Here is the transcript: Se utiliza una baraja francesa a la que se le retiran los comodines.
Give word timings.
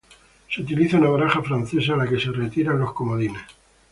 Se 0.49 0.59
utiliza 0.63 0.97
una 0.97 1.11
baraja 1.11 1.43
francesa 1.43 1.93
a 1.93 1.97
la 1.97 2.07
que 2.07 2.19
se 2.19 2.31
le 2.31 2.37
retiran 2.37 2.79
los 2.79 2.91
comodines. 2.93 3.43